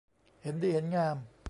[0.41, 1.17] เห็นดีเห็นงาม